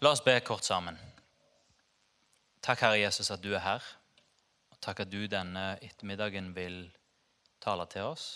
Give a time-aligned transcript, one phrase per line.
[0.00, 0.96] La oss be kort sammen.
[2.64, 3.84] Takk, Herre Jesus, at du er her.
[4.72, 6.86] Og takk at du denne ettermiddagen vil
[7.60, 8.28] tale til oss.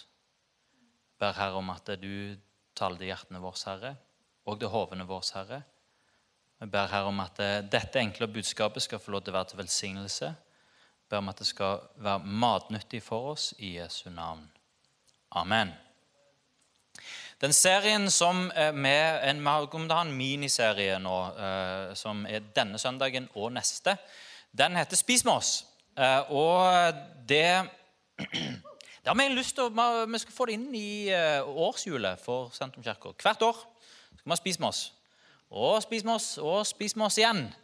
[1.17, 2.37] Ber Herre om at du
[2.77, 3.95] taler til hjertene våre, Herre,
[4.45, 5.63] og til hovene våre, Herre.
[6.61, 7.41] Vi ber Herre om at
[7.73, 10.35] dette enkle budskapet skal få lov til å være til velsignelse.
[11.09, 14.45] Ber om at det skal være matnyttig for oss i Jesu navn.
[15.33, 15.73] Amen.
[17.45, 22.79] Den serien som vi Vi kommer til å en miniserie nå, eh, som er denne
[22.79, 23.99] søndagen og neste.
[24.59, 25.65] Den heter 'Spis med oss'.
[25.99, 26.95] Eh, og
[27.29, 27.69] det
[29.03, 29.65] det har vi lyst til
[30.09, 33.13] Vi skal få det inn i eh, årshjulet for Sentrumskirka.
[33.23, 33.57] Hvert år
[34.17, 34.93] skal vi ha Spis med oss.
[35.51, 37.55] Og spis med oss, og spis med oss igjen.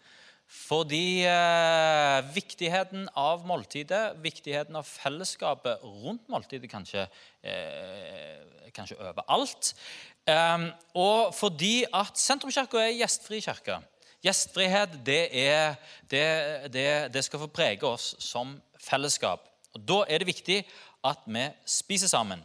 [0.51, 7.05] Fordi eh, viktigheten av måltidet, viktigheten av fellesskapet rundt måltidet, kanskje,
[7.47, 8.41] eh,
[8.75, 9.71] kanskje overalt.
[10.27, 10.67] Eh,
[10.99, 13.79] og fordi at Sentrumskirka er gjestfri kirke.
[14.27, 15.79] Gjestfrihet det, er,
[16.11, 16.27] det,
[16.75, 19.47] det, det skal få prege oss som fellesskap.
[19.79, 20.65] Og Da er det viktig
[21.07, 22.43] at vi spiser sammen.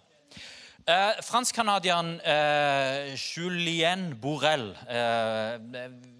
[0.87, 5.55] Eh, Fransk-canadieren eh, Julien Borel eh,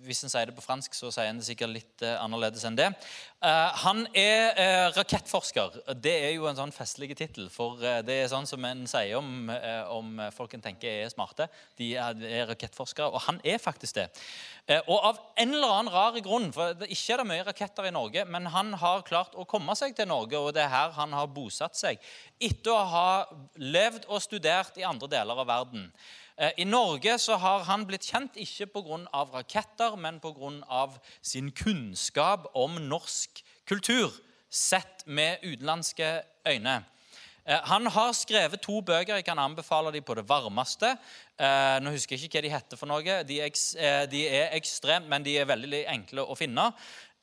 [0.02, 2.78] Hvis en sier det på fransk, så sier en det sikkert litt eh, annerledes enn
[2.78, 2.88] det.
[3.46, 5.78] Eh, han er eh, rakettforsker.
[6.02, 7.46] Det er jo en sånn festlig tittel.
[7.54, 9.52] For det er sånn som en sier om,
[9.94, 11.46] om folk en tenker er smarte.
[11.78, 13.12] De er, er rakettforskere.
[13.14, 14.08] Og han er faktisk det.
[14.90, 17.94] Og av en eller annen rar grunn, for det ikke er det mye raketter i
[17.94, 21.14] Norge, men han har klart å komme seg til Norge, og det er her han
[21.14, 22.02] har bosatt seg.
[22.39, 23.09] Etter å ha
[23.61, 25.88] levd og studert i andre deler av verden.
[26.59, 28.97] I Norge så har han blitt kjent ikke pga.
[29.31, 30.89] raketter, men pga.
[31.22, 34.11] sin kunnskap om norsk kultur
[34.50, 36.83] sett med utenlandske øyne.
[37.45, 39.16] Han har skrevet to bøker.
[39.16, 40.95] Jeg kan anbefale dem på det varmeste.
[41.38, 43.19] Nå husker jeg ikke hva de heter for noe.
[43.30, 43.38] De
[44.25, 46.72] er ekstremt, men de er veldig enkle å finne.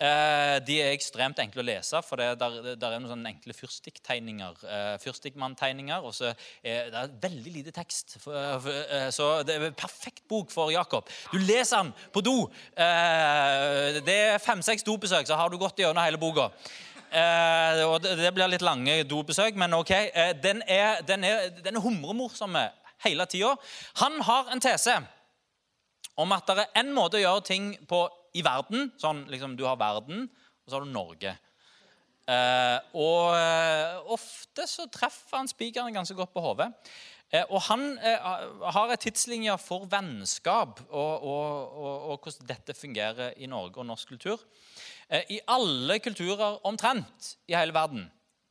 [0.03, 3.55] Eh, de er ekstremt enkle å lese, for det der, der er noen sånne enkle
[3.55, 4.63] fyrstikktegninger.
[4.67, 6.03] Eh, Fyrstikkmanntegninger.
[6.03, 6.33] Og så
[6.65, 8.17] er det veldig lite tekst.
[8.27, 11.07] Uh, så det er en perfekt bok for Jakob.
[11.31, 12.49] Du leser den på do.
[12.75, 16.51] Uh, det er fem-seks dobesøk, så har du gått gjennom hele boka.
[17.13, 19.93] og det, blir litt lange dobesøk, men ok.
[20.43, 22.65] den er, den er, den er humremorsomme
[23.05, 23.55] hele tida.
[24.01, 24.97] Han har en tese
[26.17, 28.91] om at det er en måte å gjøre ting på i verden.
[29.01, 30.29] Sånn, liksom, Du har verden,
[30.63, 31.37] og så har du Norge.
[32.31, 36.71] Eh, og eh, ofte så treffer han spikeren ganske godt på hodet.
[37.33, 38.31] Eh, og han eh,
[38.77, 43.89] har et tidslinje for vennskap og, og, og, og, hvordan dette fungerer i Norge og
[43.89, 44.43] norsk kultur.
[45.09, 48.07] Eh, I alle kulturer omtrent i hele verden,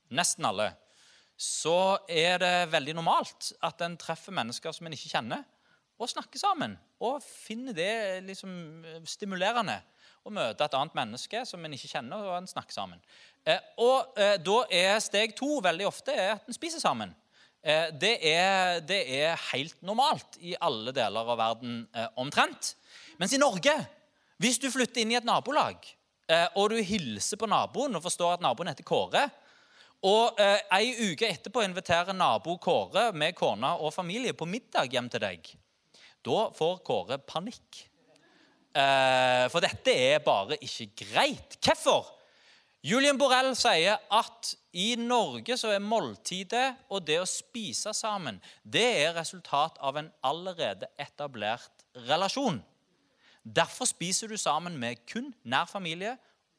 [0.09, 0.71] nesten alle,
[1.41, 5.45] så er det veldig normalt at en treffer mennesker som en ikke kjenner
[6.01, 6.75] og snakke sammen.
[7.01, 8.51] Og finne det liksom
[9.07, 9.79] stimulerende.
[10.21, 12.99] Å møte et annet menneske som en ikke kjenner, og en snakker sammen.
[13.41, 17.15] Eh, og eh, Da er steg to veldig ofte at en spiser sammen.
[17.61, 21.81] Eh, det, er, det, er, helt normalt i alle deler av verden
[22.21, 22.75] omtrent.
[23.21, 23.73] Mens i Norge,
[24.41, 25.89] hvis du flytter inn i et nabolag,
[26.55, 29.25] og du hilser på naboen og forstår at naboen heter Kåre,
[30.07, 35.09] og eh, Ei uke etterpå inviterer nabo Kåre med kona og familie på middag hjem
[35.13, 35.51] til deg
[36.25, 37.85] da får Kåre panikk.
[38.71, 41.57] Eh, for dette er bare ikke greit.
[41.59, 42.07] Hvorfor?
[42.81, 48.87] Julian Borrell sier at i Norge så er måltidet og det å spise sammen det
[49.03, 52.57] er resultat av en allerede etablert relasjon.
[53.43, 56.15] Derfor spiser du sammen med kun nær familie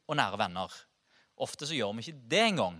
[0.07, 0.71] og nære venner.
[1.41, 2.75] Ofte så gjør vi ikke det engang.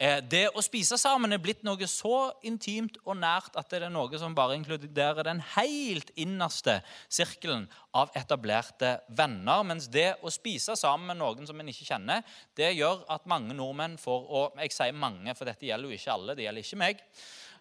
[0.00, 3.92] Eh, det å spise sammen er blitt noe så intimt og nært at det er
[3.92, 6.78] noe som bare inkluderer den helt innerste
[7.10, 9.66] sirkelen av etablerte venner.
[9.66, 12.22] Mens det å spise sammen med noen som en ikke kjenner,
[12.56, 16.14] det gjør at mange nordmenn får Og jeg sier mange, for dette gjelder jo ikke
[16.14, 16.38] alle.
[16.38, 17.04] Det gjelder ikke meg.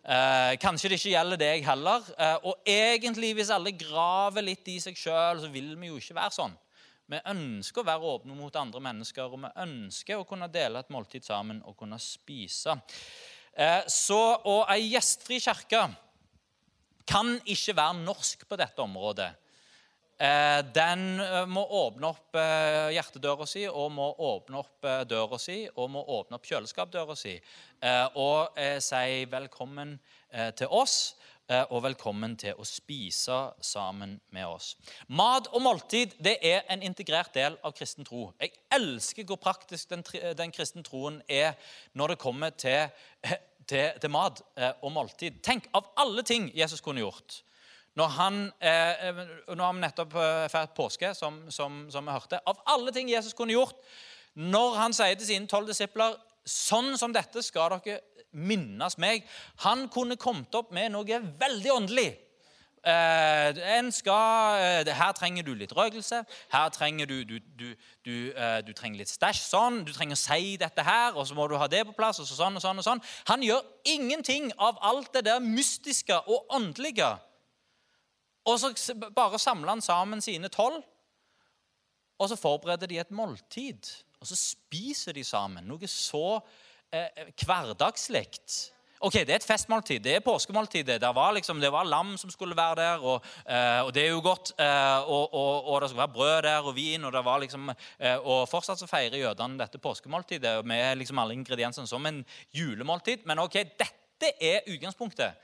[0.08, 2.06] Eh, kanskje det ikke gjelder deg heller.
[2.16, 6.16] Eh, og egentlig, hvis alle graver litt i seg sjøl, så vil vi jo ikke
[6.16, 6.56] være sånn.
[7.08, 10.90] Vi ønsker å være åpne mot andre mennesker, og vi ønsker å kunne dele et
[10.92, 12.76] måltid sammen og kunne spise.
[13.56, 15.86] Eh, så, og Ei gjestfri kirke
[17.08, 19.30] kan ikke være norsk på dette området.
[20.20, 22.42] Eh, den eh, må åpne opp
[22.92, 27.38] hjertedøra si og må åpne opp døra si og må åpne opp kjøleskapdøra si
[28.20, 29.96] og si velkommen
[30.60, 31.16] til oss.
[31.48, 34.74] Eh, og velkommen til å spise sammen med oss.
[35.16, 38.26] Mat og måltid det er en integrert del av kristen tro.
[38.36, 40.04] Jeg elsker hvor praktisk den,
[40.36, 41.56] den kristne troen er
[41.96, 42.92] når det kommer til,
[43.72, 45.40] til, til mat eh, og måltid.
[45.40, 47.40] Tenk, av alle ting Jesus kunne gjort
[47.96, 52.44] Når han, eh, Nå har vi nettopp eh, feiret påske, som, som, som vi hørte.
[52.44, 53.80] Av alle ting Jesus kunne gjort,
[54.36, 58.00] når han sier til sine tolv disipler Sånn som dette skal dere
[58.32, 59.28] minnes meg.
[59.66, 62.10] Han kunne kommet opp med noe veldig åndelig.
[62.88, 66.24] Eh, skal, eh, her trenger du litt røkelse.
[66.52, 69.42] Her trenger du, du, du, du eh, trenger litt stæsj.
[69.44, 69.82] Sånn.
[69.84, 72.22] Du trenger å si dette her, og så må du ha det på plass.
[72.24, 73.04] og sånn og sånn og sånn.
[73.28, 77.18] Han gjør ingenting av alt det der mystiske og åndelige.
[78.48, 80.80] Og så bare samler han sammen sine tolv,
[82.18, 83.90] og så forbereder de et måltid.
[84.28, 85.64] Og så spiser de sammen.
[85.64, 86.42] Noe så
[86.92, 88.26] eh, hverdagslig
[89.00, 90.02] Ok, Det er et festmåltid.
[90.02, 91.02] Det er påskemåltidet.
[91.02, 94.10] Det var, liksom, det var lam som skulle være der, og, eh, og det er
[94.10, 94.52] jo godt.
[94.60, 97.06] Eh, og, og, og, det skulle være brød der og vin.
[97.06, 97.70] Og det var liksom,
[98.00, 103.24] eh, og fortsatt så feirer jødene dette påskemåltidet med liksom alle ingrediensene som en julemåltid.
[103.26, 105.38] Men ok, dette er utgangspunktet.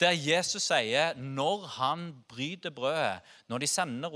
[0.00, 3.20] Der Jesus sier når han bryter brødet,
[3.52, 4.14] når de sender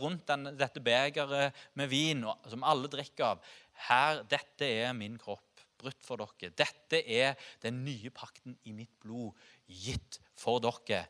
[0.00, 3.44] rundt den, dette begeret med vin som alle drikker av
[3.86, 5.46] her, Dette er min kropp
[5.80, 6.52] brutt for dere.
[6.52, 9.36] Dette er den nye pakten i mitt blod,
[9.66, 11.06] gitt for dere.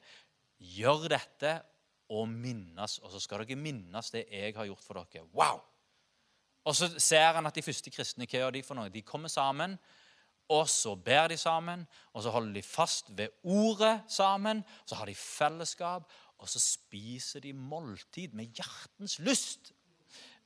[0.61, 1.57] Gjør dette
[2.11, 5.27] og minnes, og så skal dere minnes det jeg har gjort for dere.
[5.35, 5.63] Wow!
[6.69, 8.93] Og så ser han at de første kristne hva gjør de for noe?
[8.93, 9.79] De kommer sammen,
[10.50, 14.64] og så ber de sammen, og så holder de fast ved ordet sammen.
[14.87, 19.73] Så har de fellesskap, og så spiser de måltid med hjertens lyst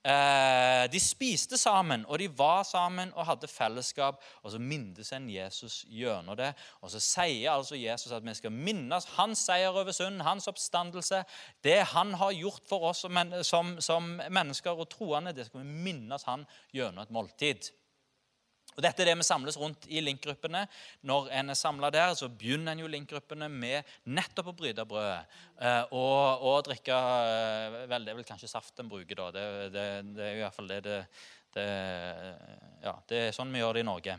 [0.04, 4.20] Eh, de spiste sammen, og de var sammen og hadde fellesskap.
[4.42, 6.50] Og så mindes en Jesus gjennom det.
[6.84, 11.22] Og så sier altså Jesus at vi skal minnes hans seier over synden, hans oppstandelse.
[11.64, 15.80] Det han har gjort for oss som, som, som mennesker og troende, det skal vi
[15.88, 17.72] minnes han gjennom et måltid.
[18.74, 20.64] Og Dette er det vi samles rundt i linkgruppene.
[21.06, 25.22] Når en er samla der, så begynner en jo linkgruppene med nettopp å bryte brødet
[25.60, 29.30] eh, og, og, drikke eh, vel, Det er vel kanskje saft en bruker, da.
[29.34, 29.86] Det, det,
[30.16, 30.98] det er i hvert fall det, det,
[31.54, 31.68] det
[32.84, 34.18] Ja, det er sånn vi gjør det i Norge.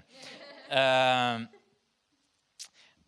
[0.79, 1.43] Eh,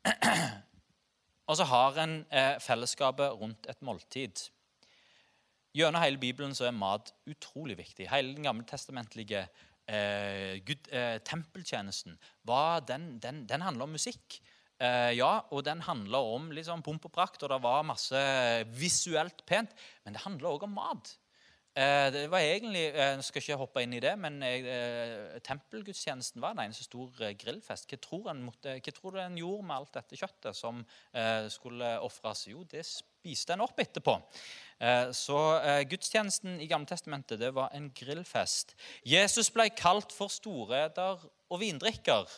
[1.48, 4.48] og så har en eh, fellesskapet rundt et måltid.
[5.78, 8.08] Gjennom hele Bibelen så er mat utrolig viktig.
[8.10, 9.44] Hele den gamle gammeltestamentlige
[9.88, 12.18] eh, Gud, eh, tempeltjenesten,
[12.88, 14.40] den, den, den, handler om musikk.
[14.80, 18.20] Eh, ja, og den handler om liksom pomp og prakt, og det var masse
[18.78, 19.74] visuelt pent.
[20.06, 21.18] Men det handler òg om mat.
[21.78, 26.42] Eh, det var egentlig, eh, Jeg skal ikke hoppe inn i det, men eh, tempelgudstjenesten
[26.42, 27.86] var en eneste stor grillfest.
[27.92, 30.82] Hva tror, en måtte, hva tror du en gjorde med alt dette kjøttet som
[31.54, 32.48] skulle ofres?
[32.50, 33.17] Jo, det spiste
[33.54, 34.16] en opp etterpå.
[34.80, 38.76] Eh, så eh, gudstjenesten i Gammeltestamentet det var en grillfest.
[39.04, 42.30] Jesus ble kalt for storeder og vindrikker.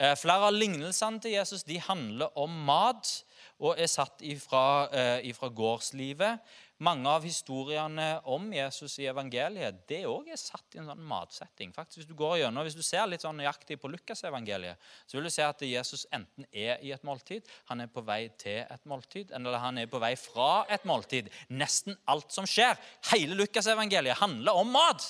[0.00, 3.12] Eh, flere av lignelsene til Jesus de handler om mat
[3.60, 4.88] og er satt ifra,
[5.28, 6.40] ifra gårdslivet.
[6.80, 11.74] Mange av historiene om Jesus i evangeliet det også er satt i en sånn matsetting.
[11.76, 15.28] Faktisk, Hvis du går gjennom, hvis du ser litt sånn nøyaktig på Lukas-evangeliet, så vil
[15.28, 18.88] du se at Jesus enten er i et måltid, han er på vei til et
[18.88, 21.28] måltid, eller han er på vei fra et måltid.
[21.52, 22.80] Nesten alt som skjer,
[23.12, 25.04] hele Lukas-evangeliet, handler om mat.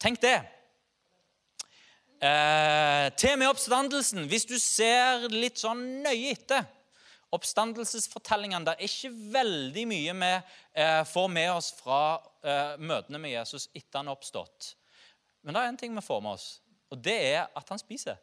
[0.00, 0.38] Tenk det.
[2.24, 6.64] Eh, til med oppstandelsen, hvis du ser litt sånn nøye etter
[7.34, 11.98] Oppstandelsesfortellingene Det er ikke veldig mye vi eh, får med oss fra
[12.46, 14.70] eh, møtene med Jesus etter han er oppstått.
[15.42, 16.46] Men det er en ting vi får med oss,
[16.94, 18.16] og det er at han spiser.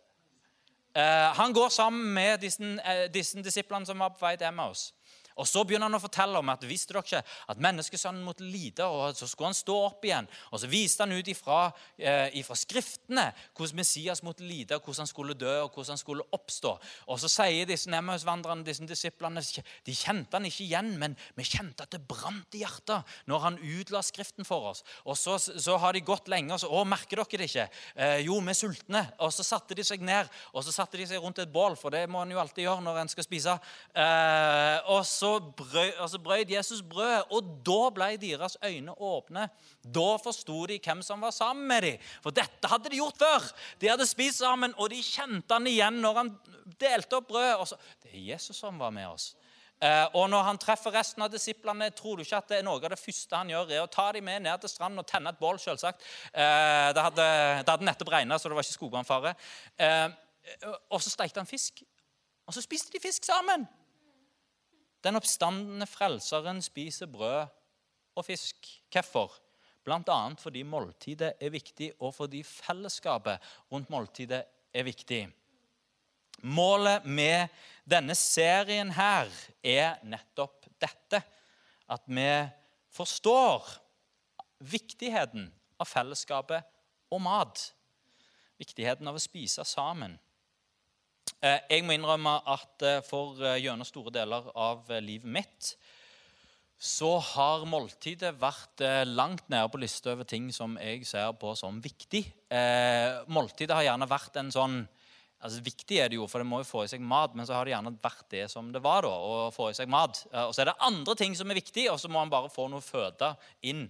[0.96, 4.88] Eh, han går sammen med disse, eh, disse disiplene som var på vei til Emmaus.
[5.42, 7.22] Og Så begynner han å fortelle om at visste dere ikke
[7.52, 10.30] at menneskesønnen måtte lide, og så skulle han stå opp igjen.
[10.52, 15.12] Og Så viste han ut ifra, eh, ifra skriftene hvordan Messias måtte lide, hvordan han
[15.12, 16.74] skulle dø og hvordan han skulle oppstå.
[17.08, 21.84] Og Så sier disse Emmausvandrerne, disse disiplene, de kjente han ikke igjen, men vi kjente
[21.84, 24.84] at det brant i hjertet når han utla Skriften for oss.
[25.06, 27.70] Og Så, så har de gått lenge, og så å, merker dere det ikke?
[27.96, 29.04] Eh, jo, vi er sultne.
[29.20, 31.94] Og Så satte de seg ned og så satte de seg rundt et bål, for
[31.94, 33.56] det må en jo alltid gjøre når en skal spise.
[33.96, 39.48] Eh, og så brød, altså brød Jesus brød, og da ble deres øyne åpne.
[39.82, 42.08] Da forsto de hvem som var sammen med dem.
[42.24, 43.52] For dette hadde de gjort før.
[43.82, 46.34] De hadde spist sammen, og de kjente han igjen når han
[46.82, 47.78] delte opp brødet.
[48.04, 49.32] Det er Jesus som var med oss.
[49.82, 52.78] Eh, og når han treffer resten av disiplene, tror du ikke at det er noe
[52.78, 55.34] av det første han gjør, er å ta dem med ned til stranden og tenne
[55.34, 56.06] et bål, selvsagt.
[56.30, 57.26] Eh, det, hadde,
[57.64, 59.34] det hadde nettopp regna, så det var ikke skogbrannfare.
[59.82, 60.08] Eh,
[60.92, 61.82] og så stekte han fisk.
[62.46, 63.66] Og så spiste de fisk sammen.
[65.02, 67.48] Den oppstandende frelseren spiser brød
[68.16, 68.68] og fisk.
[68.92, 69.34] Hvorfor?
[69.84, 70.34] Bl.a.
[70.38, 73.42] fordi måltidet er viktig, og fordi fellesskapet
[73.72, 74.44] rundt måltidet
[74.74, 75.24] er viktig.
[76.42, 77.50] Målet med
[77.86, 79.30] denne serien her
[79.64, 81.22] er nettopp dette.
[81.90, 82.30] At vi
[82.94, 83.68] forstår
[84.62, 85.50] viktigheten
[85.82, 86.66] av fellesskapet
[87.12, 87.72] og mat.
[88.62, 90.14] Viktigheten av å spise sammen.
[91.42, 95.74] Eh, jeg må innrømme at eh, for eh, gjennom store deler av livet mitt
[96.82, 101.76] så har måltidet vært langt nede på lista over ting som jeg ser på som
[101.78, 102.24] viktig.
[103.30, 104.80] Måltidet har gjerne vært en sånn
[105.46, 107.54] altså Viktig er det jo, for det må jo få i seg mat, men så
[107.54, 109.06] har det gjerne vært det som det var.
[109.06, 110.24] da, å få i seg mat.
[110.48, 112.66] Og så er det andre ting som er viktig, og så må man bare få
[112.74, 113.30] noe føde
[113.62, 113.86] inn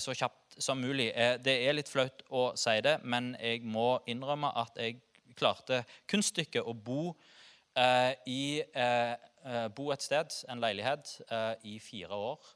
[0.00, 1.10] så kjapt som mulig.
[1.44, 5.00] Det er litt flaut å si det, men jeg må innrømme at jeg
[5.36, 7.12] klarte kunststykket å bo
[7.76, 12.52] eh, i eh, eh, bo et sted, en leilighet, eh, i fire år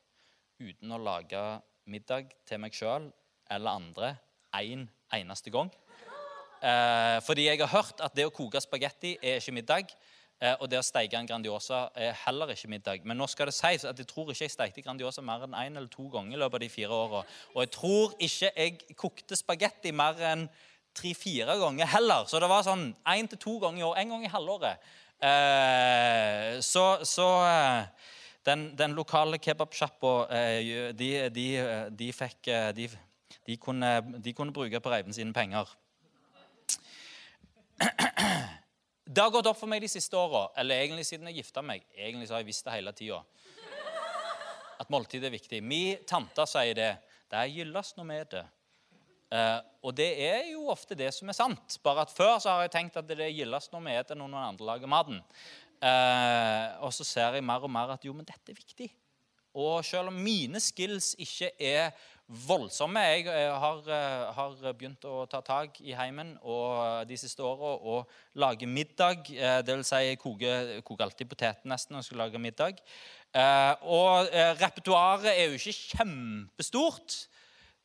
[0.61, 1.43] uten å lage
[1.87, 3.11] middag til meg sjøl
[3.53, 4.15] eller andre
[4.57, 5.71] en eneste gang.
[6.63, 9.97] Eh, fordi jeg har hørt at det å koke spagetti er ikke middag.
[10.61, 13.05] Og det å steike en Grandiosa er heller ikke middag.
[13.09, 15.71] Men nå skal det sies at jeg tror ikke jeg steikte Grandiosa mer enn én
[15.71, 17.23] en eller to ganger i løpet av de fire åra.
[17.55, 20.45] Og jeg tror ikke jeg kokte spagetti mer enn
[20.97, 22.27] tre-fire ganger heller.
[22.31, 23.99] Så det var sånn én til to ganger i år.
[24.01, 24.87] En gang i halvåret.
[25.17, 28.11] Eh, så, så eh,
[28.45, 31.47] den, den, lokale kebabsjappa, eh, de, de,
[31.91, 32.89] de, fikk de,
[33.47, 35.71] de, kunne, de kunne bruke på Reiven sine penger.
[39.07, 41.85] Det har gått opp for meg de siste åra, eller egentlig siden jeg gifta meg.
[41.95, 43.23] Egentlig så har jeg visst det hele tida.
[44.77, 45.63] At måltid er viktig.
[45.65, 46.91] Min tante sier det.
[47.31, 48.43] Det er gyllest noe med det.
[49.27, 51.79] Uh, og det er jo ofte det som er sant.
[51.83, 54.31] Bare at før så har jeg tenkt at det er gildest når vi spiser når
[54.31, 55.23] noen andre lager maten.
[55.83, 58.91] Uh, og så ser jeg mer og mer at jo, men dette er viktig.
[59.57, 61.91] Og selv om mine skills ikke er
[62.27, 63.01] voldsomme.
[63.01, 67.45] Jeg eh, har, eh, har, begynt å ta tak i heimen og eh, de siste
[67.47, 69.29] åra og lage middag.
[69.31, 72.83] Det vil si, jeg koker, koker alltid poteter nesten når jeg skal lage middag.
[73.87, 77.17] Og repertoaret er jo ikke kjempestort.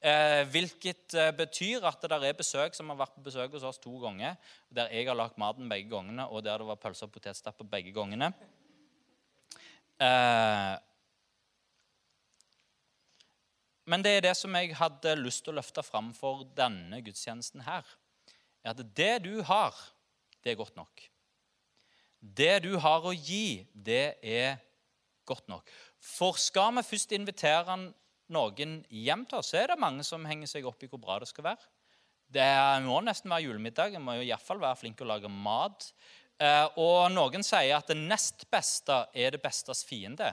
[0.02, 4.40] Hvilket betyr at det er besøk som har vært på besøk hos oss to ganger.
[4.74, 7.94] Der jeg har lagd maten begge gangene, og der det var pølser og potetstappe begge
[7.94, 8.32] gangene.
[13.92, 17.62] Men det er det som jeg hadde lyst til å løfte fram for denne gudstjenesten
[17.66, 17.86] her.
[18.64, 19.78] er At det du har,
[20.42, 21.02] det er godt nok.
[22.22, 24.60] Det du har å gi, det er
[25.26, 25.70] godt nok.
[26.02, 27.78] For skal vi først invitere
[28.34, 31.20] noen hjem til oss, så er det mange som henger seg opp i hvor bra
[31.22, 31.70] det skal være.
[32.32, 32.48] Det
[32.86, 33.98] må nesten være julemiddag.
[33.98, 35.90] En må jo iallfall være flink til å lage mat.
[36.42, 40.32] Eh, og noen sier at det nest beste er det bestes fiende.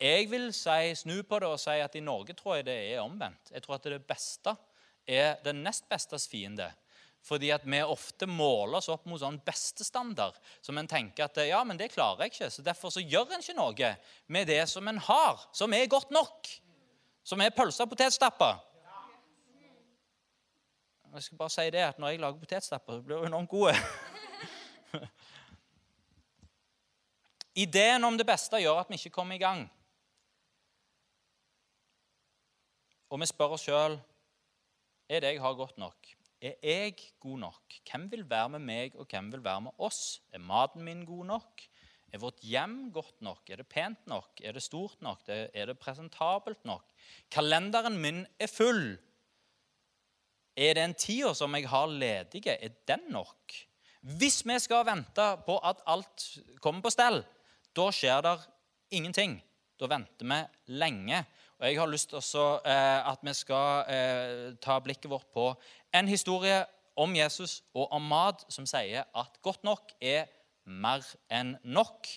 [0.00, 3.02] Jeg vil si, snu på det og si at i Norge tror jeg det er
[3.02, 3.52] omvendt.
[3.52, 4.56] Jeg tror at det beste
[5.04, 6.70] er det nest bestes fiende.
[7.20, 10.38] Fordi at vi ofte måler oss opp mot sånn bestestandard.
[10.64, 12.48] Som en tenker at ja, men det klarer jeg ikke.
[12.54, 13.92] Så derfor så gjør en ikke noe
[14.32, 16.48] med det som en har, som er godt nok.
[17.22, 18.50] Som er pølse og potetstappe.
[21.14, 23.74] Jeg skal bare si det at når jeg lager potetstapper, så blir hun enormt gode.
[27.64, 29.64] Ideen om det beste gjør at vi ikke kommer i gang.
[33.10, 33.98] Og vi spør oss sjøl
[35.10, 36.06] er det jeg har, godt nok.
[36.40, 37.74] Er jeg god nok?
[37.90, 40.22] Hvem vil være med meg, og hvem vil være med oss?
[40.32, 41.69] Er maten min god nok?
[42.10, 43.44] Er vårt hjem godt nok?
[43.50, 44.40] Er det pent nok?
[44.42, 45.22] Er det stort nok?
[45.28, 46.84] Er det presentabelt nok?
[47.30, 48.96] Kalenderen min er full.
[50.58, 53.54] Er den tida som jeg har ledige, er den nok?
[54.00, 56.26] Hvis vi skal vente på at alt
[56.60, 57.22] kommer på stell,
[57.76, 58.34] da skjer det
[58.90, 59.38] ingenting.
[59.78, 60.40] Da venter vi
[60.80, 61.22] lenge.
[61.60, 65.52] Og Jeg har lyst til eh, at vi skal eh, ta blikket vårt på
[65.94, 66.64] en historie
[66.96, 70.26] om Jesus og om mat som sier at godt nok er
[70.64, 72.08] mer enn nok.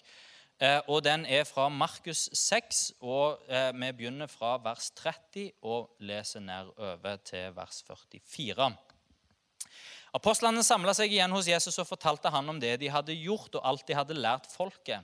[0.60, 6.40] Eh, og Den er fra Markus 6, og vi begynner fra vers 30 og leser
[6.40, 7.84] ned over til vers
[8.26, 8.72] 44.
[10.14, 13.66] Apostlene samla seg igjen hos Jesus og fortalte han om det de hadde gjort, og
[13.66, 15.02] alt de hadde lært folket.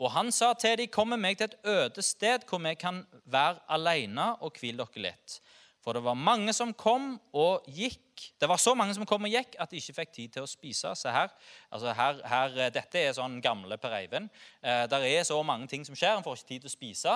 [0.00, 3.06] Og han sa til dem, 'Kom med meg til et øde sted hvor vi kan
[3.24, 5.40] være alene og hvile dere litt.'
[5.80, 8.02] For det var mange som kom og gikk.
[8.36, 10.48] Det var så mange som kom og gikk at de ikke fikk tid til å
[10.50, 10.90] spise.
[10.98, 11.30] Se her.
[11.72, 14.28] Altså her, her dette er sånn gamle Per Eivind.
[14.60, 16.18] Eh, der er så mange ting som skjer.
[16.18, 17.14] En får ikke tid til å spise.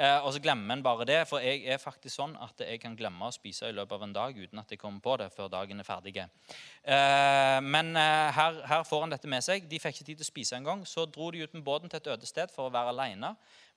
[0.00, 1.18] Eh, og så glemmer en bare det.
[1.28, 4.16] For jeg er faktisk sånn at jeg kan glemme å spise i løpet av en
[4.16, 6.16] dag uten at jeg kommer på det før dagen er ferdig.
[6.24, 9.68] Eh, men eh, her, her, får han dette med seg.
[9.68, 10.88] De fikk ikke tid til å spise engang.
[10.88, 13.36] Så dro de ut med båten til et øde sted for å være alene.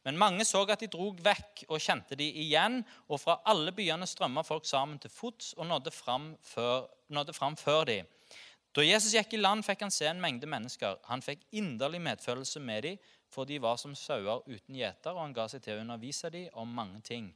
[0.10, 2.80] Men mange så at de drog vekk og kjente de igjen,
[3.14, 7.58] og fra alle byene strømma folk sammen til fots og nådde fram før, nådde fram
[7.60, 8.00] før de.
[8.74, 10.98] Da Jesus gikk i land, fikk han se en mengde mennesker.
[11.12, 12.98] Han fikk inderlig medfølelse med dem,
[13.30, 16.58] for de var som sauer uten gjeter, og han ga seg til å undervise dem
[16.58, 17.30] om mange ting.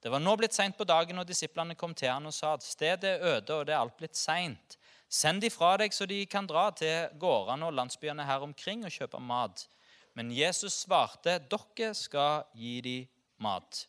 [0.00, 2.64] Det var nå blitt seint på dagen, og disiplene kom til han og sa at
[2.64, 4.80] stedet er øde, og det er alt blitt seint.
[5.12, 8.96] Send de fra deg, så de kan dra til gårdene og landsbyene her omkring og
[8.96, 9.68] kjøpe mat.
[10.16, 13.08] Men Jesus svarte, dere skal gi dem
[13.42, 13.84] mat.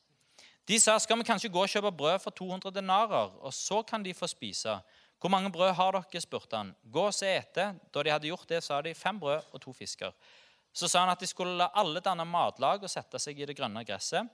[0.68, 4.04] De sa, skal vi kanskje gå og kjøpe brød for 200 denarer, og så kan
[4.04, 4.74] de få spise.
[5.18, 6.22] Hvor mange brød har dere?
[6.22, 6.74] spurte han.
[6.84, 7.78] Gå og se etter.
[7.94, 10.12] Da de hadde gjort det, sa de fem brød og to fisker.
[10.74, 13.56] Så sa han at de skulle la alle danne matlag og sette seg i det
[13.58, 14.28] grønne gresset.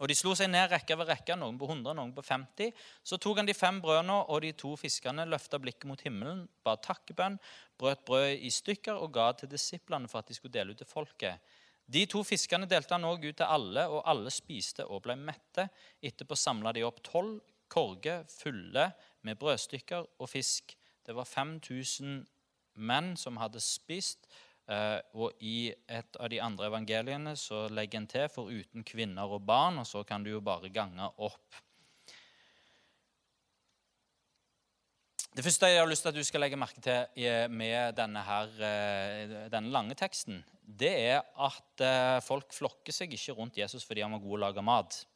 [0.00, 2.72] Og De slo seg ned rekke ved rekke, noen på 100, noen på 50.
[3.04, 6.78] Så tok han de fem brødene og de to fiskene, løfta blikket mot himmelen, ba
[6.80, 7.36] takkebønn,
[7.78, 10.88] brøt brødet i stykker og ga til disiplene for at de skulle dele ut til
[10.88, 11.52] folket.
[11.92, 15.68] De to fiskene delte han òg ut til alle, og alle spiste og ble mette.
[16.00, 17.40] Etterpå samla de opp tolv
[17.72, 18.90] korger fulle
[19.26, 20.76] med brødstykker og fisk.
[21.06, 22.22] Det var 5000
[22.74, 24.28] menn som hadde spist.
[24.70, 29.42] Eh, og i et av de andre evangeliene så legger en til 'foruten kvinner og
[29.46, 31.54] barn', og så kan du jo bare gange opp.
[35.34, 38.48] Det første jeg har lyst til at du skal legge merke til med denne, her,
[38.60, 44.02] eh, denne lange teksten, det er at eh, folk flokker seg ikke rundt Jesus fordi
[44.02, 45.06] han var god å lage mat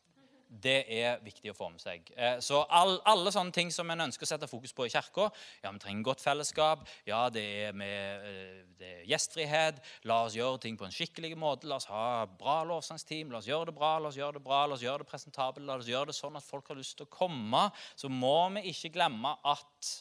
[0.47, 2.07] det er viktig å få med seg.
[2.15, 5.27] Eh, så all, alle sånne ting som en ønsker å sette fokus på i kirka
[5.63, 6.85] Ja, vi trenger godt fellesskap.
[7.09, 9.83] Ja, det er, med, eh, det er gjestfrihet.
[10.07, 11.67] La oss gjøre ting på en skikkelig måte.
[11.67, 13.35] La oss ha bra lovsangsteam.
[13.35, 15.67] La oss gjøre det bra, la oss gjøre det bra, la oss gjøre det presentabelt.
[15.67, 17.67] La oss gjøre det sånn at folk har lyst til å komme.
[17.99, 19.95] Så må vi ikke glemme at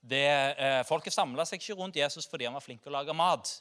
[0.00, 3.16] det, eh, folket samla seg ikke rundt Jesus fordi han var flink til å lage
[3.16, 3.58] mat.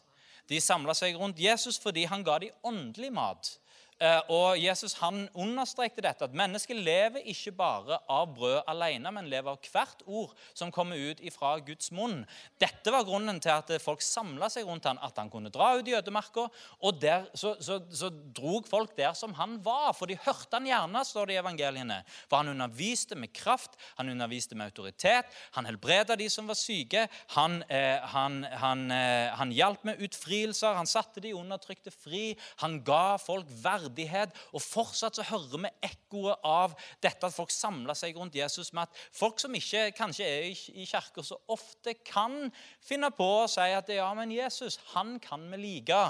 [0.47, 3.57] De samla seg rundt Jesus fordi han ga dem åndelig mat.
[3.97, 9.29] Eh, og Jesus han understrekte dette, at mennesket lever ikke bare av brød alene, men
[9.31, 12.19] lever av hvert ord som kommer ut fra Guds munn.
[12.61, 15.89] Dette var grunnen til at folk samla seg rundt han, at han kunne dra ut
[15.89, 16.45] i ødemarka.
[16.85, 20.69] Og der, så, så, så drog folk der som han var, for de hørte han
[20.69, 21.99] gjerne, står det i evangeliene.
[22.29, 27.07] For han underviste med kraft, han underviste med autoritet, han helbreda de som var syke,
[27.33, 32.77] han, eh, han, han, eh, han hjalp med utfrielser, han satte de undertrykte fri, han
[32.85, 34.35] ga folk verd verdighet.
[34.53, 38.85] Og fortsatt så hører vi ekkoet av dette at folk samler seg rundt Jesus med
[38.85, 42.51] at folk som ikke kanskje er i kirka så ofte, kan
[42.83, 46.05] finne på å si at ja, men Jesus, han kan vi like.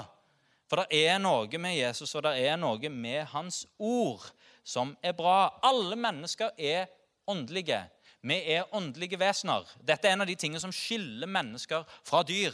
[0.68, 4.26] For det er noe med Jesus og det er noe med hans ord
[4.68, 5.54] som er bra.
[5.64, 6.90] Alle mennesker er
[7.28, 7.80] åndelige.
[8.20, 9.64] Vi er åndelige vesener.
[9.80, 12.52] Dette er en av de tingene som skiller mennesker fra dyr.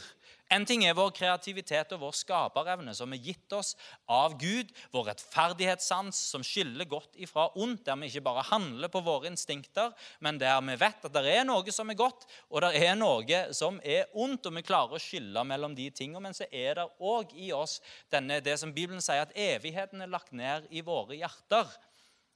[0.53, 3.73] En ting er vår kreativitet og vår skaperevne, som er gitt oss
[4.05, 4.69] av Gud.
[4.93, 9.95] Vår rettferdighetssans, som skiller godt ifra ondt, der vi ikke bare handler på våre instinkter,
[10.21, 13.41] men der vi vet at det er noe som er godt, og det er noe
[13.57, 16.27] som er ondt, og vi klarer å skille mellom de tingene.
[16.27, 17.79] Men så er det òg i oss
[18.13, 21.73] denne, det som Bibelen sier, at evigheten er lagt ned i våre hjerter.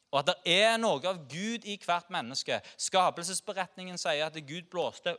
[0.09, 2.57] Og at det er noe av Gud i hvert menneske.
[2.81, 5.13] Skapelsesberetningen sier at Gud blåste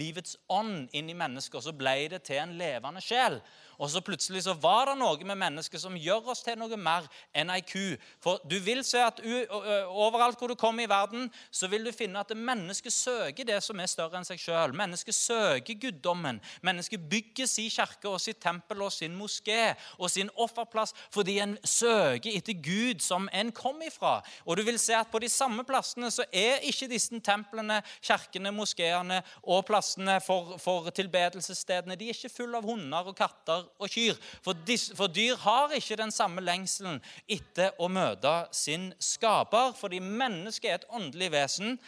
[0.00, 3.38] livets ånd inn i mennesket, og så ble det til en levende sjel.
[3.78, 7.06] Og så plutselig så var det noe med mennesket som gjør oss til noe mer
[7.36, 7.94] enn ei ku.
[8.22, 12.20] For du vil se at overalt hvor du kommer i verden, så vil du finne
[12.22, 14.74] at mennesket søker det som er større enn seg sjøl.
[14.76, 16.40] Mennesket søker guddommen.
[16.66, 21.56] Mennesket bygger sin kirke og sitt tempel og sin moské og sin offerplass fordi en
[21.64, 24.18] søker etter Gud som en kom ifra.
[24.44, 28.52] Og du vil se at på de samme plassene så er ikke disse templene, kirkene,
[28.54, 33.90] moskeene og plassene for, for tilbedelsesstedene de er ikke fulle av hunder og katter og
[33.90, 34.16] kyr.
[34.44, 34.56] For,
[34.96, 40.80] for, dyr har ikke den samme lengselen etter å møte sin skaper, fordi mennesket er
[40.80, 41.78] et åndelig vesen.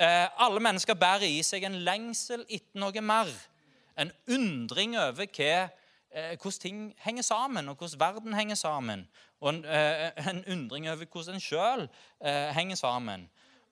[0.00, 3.28] Eh, alle mennesker bærer i seg en lengsel etter noe mer.
[4.00, 5.68] En undring over hva,
[6.10, 9.08] eh, hvordan ting henger sammen, og hvordan verden henger sammen.
[9.40, 11.88] Og en, eh, en undring over hvordan en sjøl
[12.54, 13.28] henger sammen.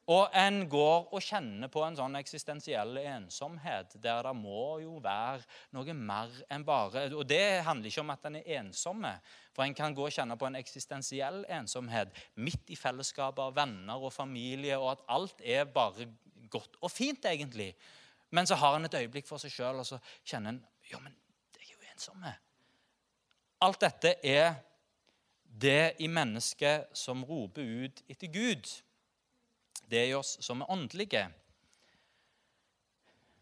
[0.09, 5.43] Og en går og kjenner på en sånn eksistensiell ensomhet der det må jo være
[5.77, 9.13] noe mer enn bare Og det handler ikke om at en er ensomme,
[9.53, 14.01] for en kan gå og kjenne på en eksistensiell ensomhet midt i fellesskapet av venner
[14.01, 16.09] og familie, og at alt er bare
[16.49, 17.75] godt og fint, egentlig.
[18.33, 21.13] Men så har en et øyeblikk for seg sjøl, og så kjenner en Ja, men
[21.53, 22.33] jeg er jo ensomme.
[23.61, 24.55] Alt dette er
[25.45, 28.71] det i mennesket som roper ut etter Gud
[29.91, 31.25] det er i oss som er åndelige.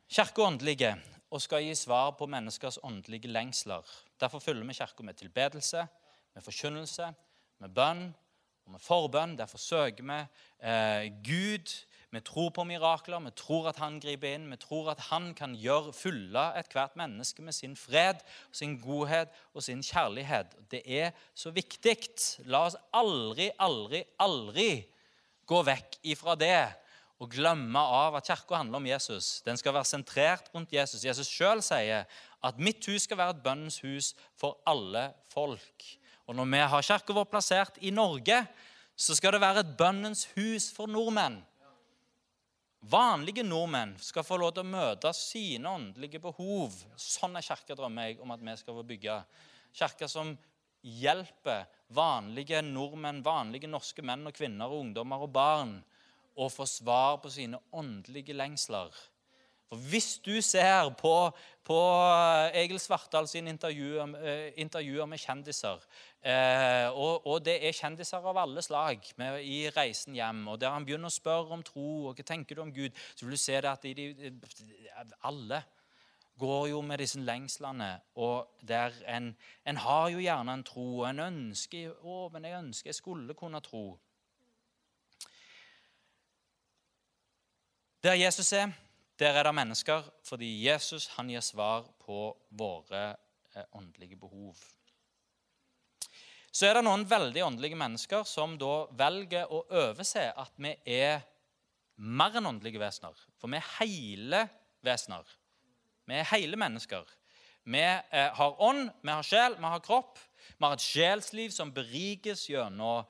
[0.07, 0.93] Kirka er åndelige
[1.35, 3.83] og skal gi svar på menneskers åndelige lengsler.
[4.21, 5.87] Derfor fyller vi Kirka med tilbedelse,
[6.35, 7.11] med forkynnelse,
[7.59, 8.07] med bønn
[8.65, 9.37] og med forbønn.
[9.39, 10.21] Derfor søker vi
[10.63, 11.75] eh, Gud.
[12.15, 15.57] Vi tror på mirakler, vi tror at han griper inn, vi tror at han kan
[15.59, 20.55] gjøre fylle ethvert menneske med sin fred, sin godhet og sin kjærlighet.
[20.71, 21.97] Det er så viktig.
[22.47, 24.71] La oss aldri, aldri, aldri
[25.47, 26.67] gå vekk ifra det
[27.23, 29.41] og glemme av at kirka handler om Jesus.
[29.47, 31.05] Den skal være sentrert rundt Jesus.
[31.05, 32.05] Jesus sjøl sier
[32.45, 35.97] at 'mitt hus skal være et bønnens hus for alle folk'.
[36.27, 38.47] Og når vi har kirka vår plassert i Norge,
[38.97, 41.45] så skal det være et bønnens hus for nordmenn.
[42.83, 46.75] Vanlige nordmenn skal få lov til å møte sine åndelige behov.
[46.97, 49.25] Sånn er kirka drømmer jeg om at vi skal få bygge.
[49.75, 50.37] Kirka som
[50.87, 55.77] hjelper vanlige nordmenn, vanlige norske menn og kvinner og ungdommer og barn
[56.37, 58.91] å få svar på sine åndelige lengsler.
[59.67, 61.13] For Hvis du ser på,
[61.67, 61.79] på
[62.55, 65.83] Egil Svartdal sine intervjuer, eh, intervjuer med kjendiser
[66.23, 70.71] eh, og, og, det er kjendiser av alle slag med, i reisen hjem, og der
[70.71, 73.43] han begynner å spørre om tro og hva tenker du om Gud, så vil du
[73.43, 74.31] se det at de, de,
[75.27, 75.65] alle
[76.39, 79.31] går jo med disse lengslene, og der en,
[79.65, 83.37] en har jo gjerne en tro, og en ønsker å, men jeg ønsker jeg skulle
[83.39, 83.85] kunne tro.
[88.05, 88.73] Der Jesus er,
[89.19, 93.07] der er det mennesker, fordi Jesus han gir svar på våre
[93.55, 94.61] eh, åndelige behov.
[96.53, 101.25] Så er det noen veldig åndelige mennesker som da velger å overse at vi er
[101.97, 103.17] mer enn åndelige vesener.
[103.41, 104.45] For vi er hele
[104.85, 105.27] vesener.
[106.07, 107.07] Vi er hele mennesker.
[107.67, 110.21] Vi eh, har ånd, vi har sjel, vi har kropp.
[110.57, 113.07] Vi har et sjelsliv som berikes gjennom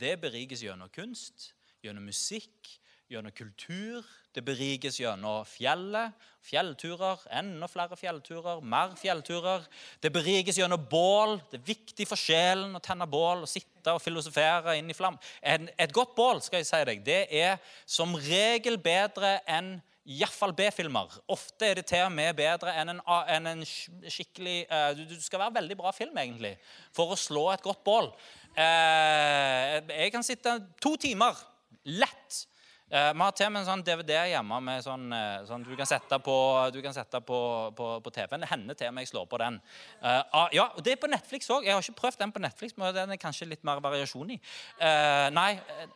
[0.00, 2.72] Det berikes gjennom kunst, gjennom musikk,
[3.10, 4.06] gjennom kultur.
[4.34, 9.64] Det berikes gjennom fjellet, fjellturer, enda flere fjellturer, mer fjellturer.
[10.02, 11.38] Det berikes gjennom bål.
[11.50, 15.18] Det er viktig for sjelen å tenne bål og sitte og filosofere inn i flam.
[15.42, 19.78] et godt bål skal jeg si deg, det er som regel bedre enn
[20.08, 21.12] Iallfall B-filmer.
[21.28, 23.00] Ofte er det til og med bedre enn en,
[23.34, 26.54] enn en skikkelig uh, Du skal være veldig bra film, egentlig,
[26.96, 28.08] for å slå et godt bål.
[28.56, 31.36] Uh, jeg kan sitte to timer
[31.84, 32.44] lett
[32.90, 35.74] Eh, vi har til og med en sånn DVD hjemme med sånn, eh, sånn du
[35.76, 36.36] kan sette på,
[36.80, 37.40] kan sette på,
[37.76, 38.40] på, på TV-en.
[38.40, 39.58] Det hender til og med jeg slår på den.
[40.00, 41.66] Uh, ah, ja, Det er på Netflix òg.
[41.66, 44.38] Jeg har ikke prøvd den på Netflix, men den er kanskje litt mer variasjon i.
[44.80, 45.50] Uh, nei,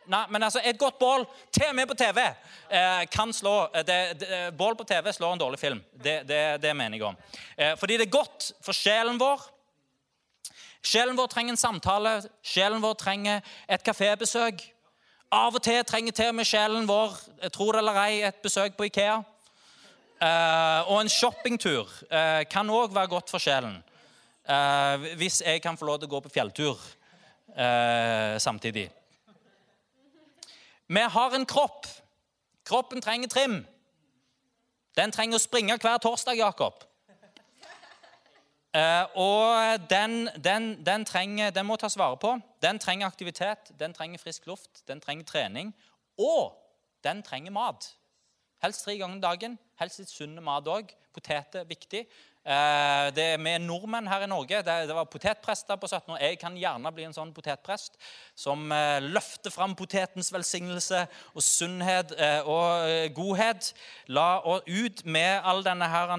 [0.05, 2.27] nei, men altså, et godt bål, til og med på TV,
[2.69, 3.55] uh, kan slå
[3.87, 5.81] det, det, Bål på TV slår en dårlig film.
[5.97, 7.17] Det, det, det mener jeg om.
[7.79, 9.41] fordi det er godt for sjelen vår.
[10.83, 12.13] Sjelen vår trenger en samtale.
[12.45, 14.61] Sjelen vår trenger et kafébesøk.
[15.33, 17.15] Av og til trenger til med sjelen vår
[17.55, 19.15] tro det eller ei, et besøk på Ikea.
[20.21, 23.79] Uh, og en shoppingtur uh, kan òg være godt for sjelen.
[24.45, 26.91] Uh, hvis jeg kan få lov til å gå på fjelltur
[28.41, 28.87] samtidig.
[30.89, 31.85] Vi har en kropp.
[32.65, 33.59] Kroppen trenger trim.
[34.97, 36.81] Den trenger å springe hver torsdag, Jakob.
[38.73, 42.39] Uh, og den, den, den, trenger, den, må tas vare på.
[42.61, 45.75] Den trenger aktivitet, den trenger frisk luft, den trenger trening.
[46.17, 46.55] Og
[47.03, 47.91] den trenger mat.
[48.63, 49.59] Helst tre ganger dagen.
[49.77, 50.89] Helst litt sunn mat òg.
[51.13, 52.07] Poteter viktig.
[52.41, 54.63] Uh, det er med nordmenn her i Norge.
[54.65, 56.23] Det, det var potetprester på 17 år.
[56.25, 58.01] Jeg kan gjerne bli en sånn potetprest
[58.33, 61.05] som uh, løfter fram potetens velsignelse
[61.35, 62.17] og sunnhet
[62.49, 63.75] og godhet.
[64.09, 66.17] La og ut med all denne her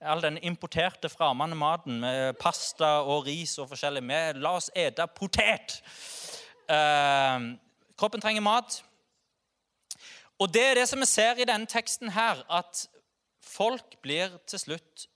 [0.00, 4.02] all den importerte fremmede maten med pasta og ris og forskjellig.
[4.02, 4.36] med.
[4.36, 5.82] La oss ete potet!
[6.68, 7.38] Eh,
[7.98, 8.82] kroppen trenger mat.
[10.38, 12.86] Og det er det som vi ser i denne teksten her, at
[13.42, 15.08] folk blir til slutt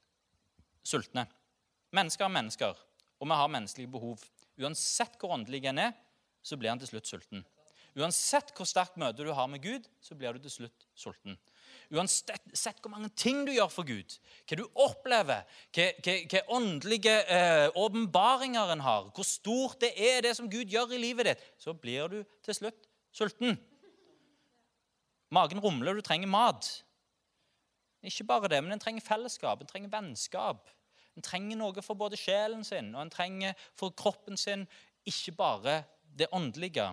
[0.82, 1.28] sultne.
[1.92, 2.74] Mennesker er mennesker,
[3.20, 4.18] og vi har menneskelige behov.
[4.58, 5.92] Uansett hvor åndelig en er,
[6.42, 7.44] så blir han til slutt sulten.
[7.94, 11.38] Uansett hvor sterkt møte du har med Gud, så blir du til slutt sulten.
[11.90, 14.14] Uansett hvor mange ting du gjør for Gud,
[14.46, 15.42] hva du opplever,
[15.74, 20.50] hva, hva, hva åndelige eh, åpenbaringer eh, en har, hvor stort det er det som
[20.52, 23.58] Gud gjør i livet ditt, så blir du til slutt sulten.
[25.32, 26.68] Magen rumler, du trenger mat.
[28.02, 30.68] Ikke bare det, men en trenger fellesskap, en trenger vennskap.
[31.16, 34.64] En trenger noe for både sjelen sin og en trenger for kroppen sin,
[35.08, 35.82] ikke bare
[36.18, 36.88] det åndelige.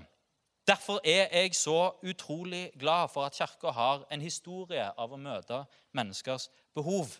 [0.69, 5.63] Derfor er jeg så utrolig glad for at Kirka har en historie av å møte
[5.97, 7.15] menneskers behov.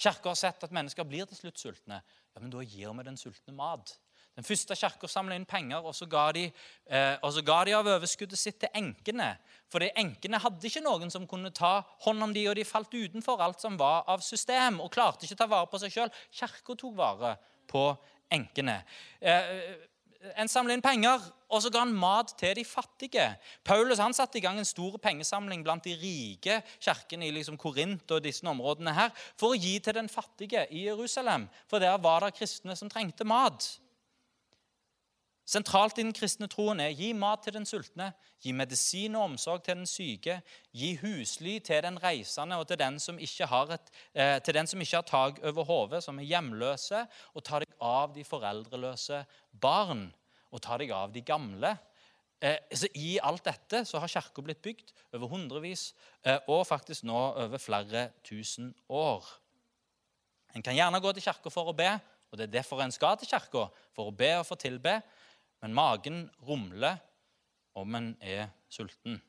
[0.00, 2.00] Kirka har sett at mennesker blir til slutt sultne.
[2.32, 3.98] Ja, men Da gir vi den sultne mat.
[4.36, 6.50] Den første kirka samla inn penger, og så, ga de,
[6.86, 9.38] eh, og så ga de av overskuddet sitt til enkene.
[9.72, 13.40] Fordi enkene hadde ikke noen som kunne ta hånd om de, og de falt utenfor
[13.40, 16.12] alt som var av system, og klarte ikke å ta vare på seg sjøl.
[16.30, 17.36] Kirka tok vare
[17.68, 17.86] på
[18.36, 18.82] enkene.
[19.20, 19.88] Eh,
[20.36, 23.26] en samla inn penger, og så ga han mat til de fattige.
[23.64, 28.10] Paulus han satte i gang en stor pengesamling blant de rike kirkene i liksom Korint
[28.10, 31.48] og disse områdene her, for å gi til den fattige i Jerusalem.
[31.70, 33.68] For der var det kristne som trengte mat.
[35.46, 38.08] Sentralt i den kristne troen er gi mat til den sultne,
[38.42, 40.40] gi medisin og omsorg til den syke,
[40.74, 44.66] gi husly til den reisende og til den som ikke har, et, eh, til den
[44.66, 47.04] som ikke har tak over hodet, som er hjemløse,
[47.34, 50.08] og ta deg av de foreldreløse barn,
[50.50, 51.76] og ta deg av de gamle.
[52.42, 57.04] Eh, så I alt dette så har kirka blitt bygd over hundrevis, eh, og faktisk
[57.04, 59.22] nå over flere tusen år.
[60.56, 62.00] En kan gjerne gå til kirka for å be,
[62.32, 65.02] og det er derfor en skal til kirka, for å be og for tilbe.
[65.62, 66.98] Men magen rumler
[67.76, 69.20] om en er sulten.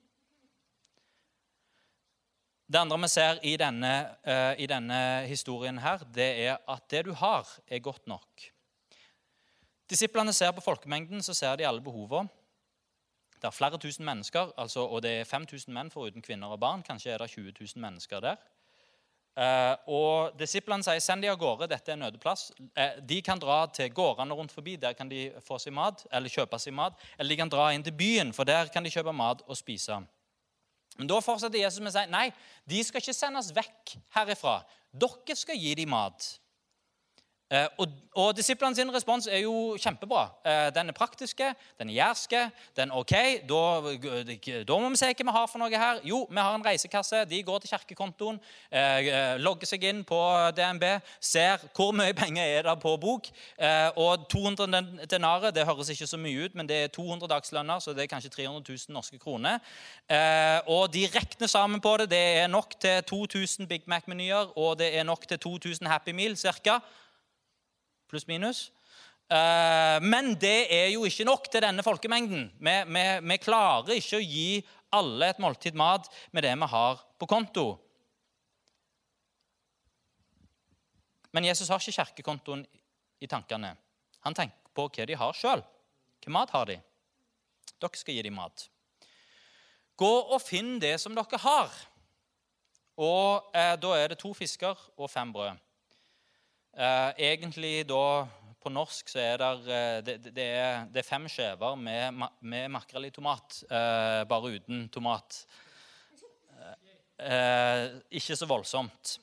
[2.67, 3.93] Det andre vi ser i denne,
[4.27, 8.43] uh, i denne, historien, her, det er at det du har, er godt nok.
[9.87, 12.27] Disiplene ser på folkemengden, så ser de alle behovene.
[13.37, 16.83] Det er flere tusen mennesker, altså, og det er 5000 menn foruten kvinner og barn.
[16.83, 18.35] Kanskje er det 20 000 mennesker der.
[19.37, 22.47] Uh, og Disiplene sier send de av gårde, dette er nødeplass.
[22.73, 26.33] Uh, de kan dra til gårdene rundt forbi, der kan de få seg mat, eller
[26.33, 26.97] kjøpe seg mat.
[27.19, 29.99] Eller de kan dra inn til byen, for der kan de kjøpe mat og spise.
[30.97, 32.25] Men Da fortsetter Jesus med å si nei,
[32.65, 34.57] de skal ikke sendes vekk herifra.
[34.89, 36.31] Dere skal gi dem mat.
[37.47, 40.25] Eh, og, og Disiplene sin respons er jo kjempebra.
[40.43, 42.41] Eh, den er praktiske, den er jærske.
[42.75, 43.13] den er ok.
[43.47, 43.61] Da,
[44.67, 46.01] da, må vi se hva vi har for noe her.
[46.03, 47.23] Jo, vi har en reisekasse.
[47.29, 48.39] De går til kirkekontoen,
[48.71, 50.19] eh, logger seg inn på
[50.57, 50.83] DNB,
[51.23, 53.31] ser hvor mye penger er det på bok.
[53.95, 57.93] og 200 denarer det høres ikke så mye ut, men det er 200 dagslønner, så
[57.93, 59.59] det er kanskje 300 000 norske kroner.
[60.67, 62.09] og de regner sammen på det.
[62.09, 66.35] Det er nok til 2000 Big Mac-menyer, og det er nok til 2000 Happy Meal
[66.35, 66.81] ca
[68.09, 68.67] pluss-minus.
[69.27, 72.47] Eh, men det er jo ikke nok til denne folkemengden.
[72.63, 74.61] Vi, vi, vi, klarer ikke å gi
[74.95, 77.67] alle et måltid mat med det vi har på konto.
[81.35, 82.63] Men Jesus har ikke kirkekontoen
[83.19, 83.75] i tankene.
[84.23, 85.61] Han tenker på hva de har sjøl.
[86.23, 86.79] Hva mat har de?
[87.77, 88.69] Dere skal gi dem mat.
[89.97, 91.77] Gå og finn det som dere har.
[92.97, 95.66] Og eh, Da er det to fisker og fem brød.
[96.77, 98.27] Eh, egentlig da
[98.61, 102.67] på norsk så er der, eh, det, det, er, det er fem skjever med, med
[102.69, 105.39] makrell i tomat, eh, bare uten tomat.
[107.17, 109.15] Eh, ikke så voldsomt.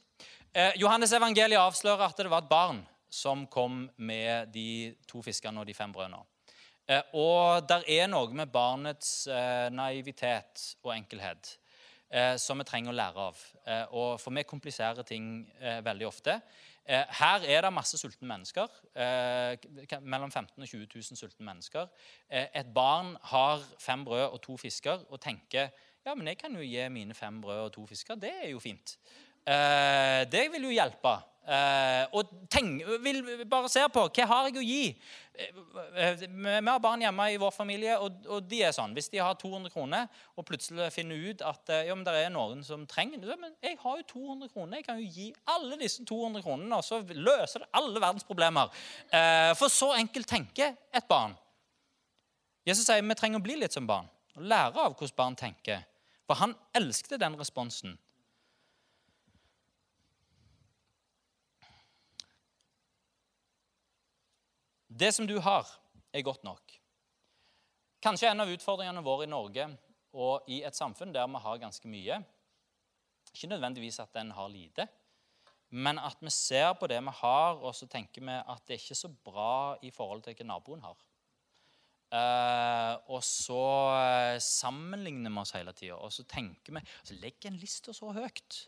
[0.51, 5.63] Eh, Johannes evangeliet avslører at det var et barn som kom med de to fiskene
[5.63, 6.25] og de fem brødene.
[6.91, 9.29] Eh, og der er noe med barnets
[9.71, 11.55] naivitet og enkelhet
[12.39, 13.39] som vi trenger å lære av.
[13.97, 15.49] og For vi kompliserer ting
[15.83, 16.37] veldig ofte.
[16.85, 18.69] Eh, her er det masse sultne mennesker.
[18.95, 21.87] Eh, mellom 15 og 20 000 sultne mennesker.
[22.29, 25.69] Eh, et barn har fem brød og to fisker og tenker
[26.05, 28.15] ja, men jeg kan jo gi mine fem brød og to fisker.
[28.15, 28.99] Det er jo fint.
[30.33, 31.15] Det vil jo hjelpe.
[31.45, 34.85] Uh, og tenk, vil bare se på hva har jeg å gi.
[35.35, 38.95] Uh, vi har barn hjemme i vår familie, og, og, de er sånn.
[38.97, 42.65] Hvis de har 200 kroner og plutselig finner ut at uh, ja, det er noen
[42.65, 44.81] som trenger det Men jeg har jo 200 kroner.
[44.81, 48.73] Jeg kan jo gi alle disse 200 kronene, og så løser det alle verdens problemer.
[49.59, 51.37] for så enkelt tenker et barn.
[52.65, 55.85] Jesus sier vi trenger å bli litt som barn og lære av hvordan barn tenker.
[56.25, 57.99] For han elsket den responsen.
[64.95, 65.67] Det som du har,
[66.15, 66.75] er godt nok.
[68.05, 69.65] Kanskje en av utfordringene våre i Norge
[70.15, 72.21] og i et samfunn der vi har ganske mye
[73.33, 74.87] Ikke nødvendigvis at en har lite,
[75.75, 78.85] men at vi ser på det vi har, og så tenker vi at det er
[78.85, 81.01] ikke så bra i forhold til hva naboen har.
[82.15, 85.97] Uh, og så uh, sammenligner vi oss hele tida.
[85.99, 88.61] Og så tenker vi, så legger en lista så høyt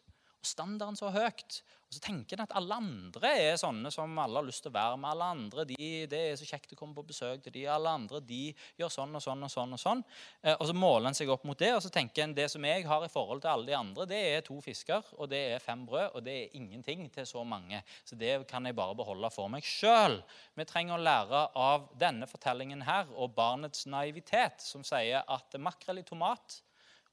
[0.46, 1.60] standarden så høyt.
[1.86, 4.74] Og så tenker en at alle andre er sånne som alle har lyst til å
[4.74, 5.10] være med.
[5.12, 5.76] alle andre, de,
[6.10, 8.48] Det er så kjekt å komme på besøk til de, alle andre de
[8.80, 9.44] gjør sånn og sånn.
[9.46, 10.02] Og sånn og sånn.
[10.42, 12.64] Eh, og så måler en seg opp mot det, og så tenker en det som
[12.66, 15.62] jeg har i forhold til alle de andre, det er to fisker og det er
[15.62, 17.82] fem brød, og det er ingenting til så mange.
[18.04, 20.18] Så det kan jeg bare beholde for meg sjøl.
[20.58, 26.02] Vi trenger å lære av denne fortellingen her og barnets naivitet, som sier at makrell
[26.02, 26.60] i tomat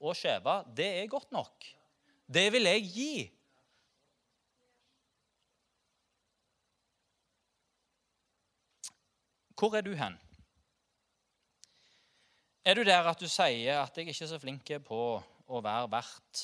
[0.03, 1.69] og skjeve, det er godt nok.
[2.33, 3.13] Det vil jeg gi.
[9.59, 10.15] Hvor er du hen?
[12.65, 14.99] Er du der at du sier at jeg ikke er så flink på
[15.47, 16.43] å være verdt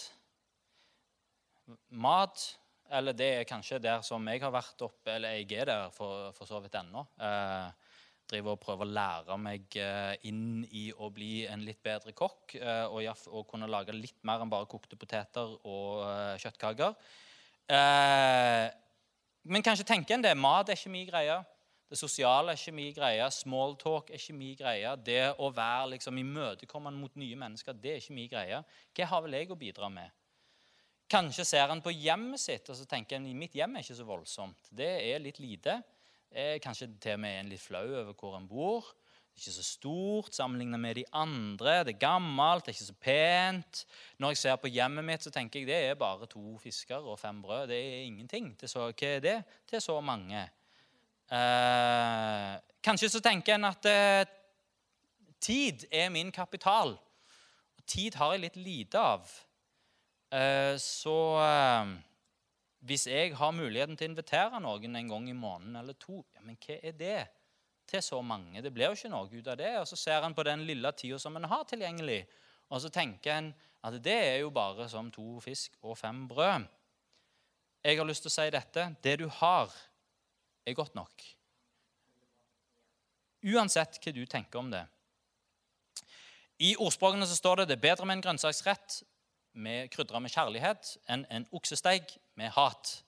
[1.89, 2.45] mat?
[2.91, 6.32] Eller det er kanskje der som jeg har vært oppe, eller jeg er der for,
[6.38, 7.04] for så vidt ennå.
[7.21, 7.88] Eh,
[8.29, 12.55] driver og prøver å lære meg eh, inn i å bli en litt bedre kokk.
[12.59, 16.93] eh, Og, og kunne lage litt mer enn bare kokte poteter og eh, kjøttkaker.
[19.49, 20.35] Men kanskje tenker en det.
[20.37, 21.35] Mat er ikke min greie.
[21.89, 23.27] Det sosiale er ikke min greie.
[23.33, 24.93] Smalltalk er ikke min greie.
[25.01, 28.63] Det å være liksom imøtekommende mot nye mennesker, det er ikke min greie.
[28.93, 30.13] Hva har vel jeg å bidra med?
[31.09, 34.05] Kanskje ser han på hjemmet sitt og så tenker han, mitt hjem er ikke så
[34.05, 34.69] voldsomt.
[34.69, 35.79] Det er litt lite.
[36.31, 38.85] Eh, kanskje til og med en litt flau over hvor en bor.
[39.39, 41.79] Det er ikke så stort sammenlignet med de andre.
[41.87, 43.85] Det er gammelt, det er ikke så pent.
[44.19, 47.19] Når jeg ser på hjemmet mitt, så tenker jeg det er bare to fisker og
[47.19, 47.67] fem brød.
[47.71, 48.51] Det er ingenting.
[48.59, 49.37] Det er så, hva er det?
[49.71, 50.43] Er så mange.
[51.31, 54.25] Eh, kanskje så tenker en at eh,
[55.39, 56.97] tid er min kapital.
[57.77, 59.33] Og tid har jeg litt lite av.
[60.35, 61.95] Eh, så eh,
[62.79, 66.43] hvis jeg har muligheten til å invitere noen en gang i måneden eller to, ja,
[66.45, 67.17] men hva er det
[67.89, 68.61] til så mange?
[68.61, 69.71] Det blir jo ikke noe ut av det.
[69.81, 72.21] Og så ser en på den lille tida som en har tilgjengelig,
[72.69, 73.49] og så tenker en
[73.87, 76.67] at det er jo bare som to fisk og fem brød.
[77.83, 78.85] Jeg har lyst til å si dette.
[79.03, 79.71] Det du har,
[80.67, 81.23] er godt nok.
[83.47, 84.83] Uansett hva du tenker om det.
[86.59, 88.99] I ordspråkene så står det det er bedre med en grønnsaksrett
[89.53, 92.99] med krydra med kjærlighet enn en oksesteik med hat.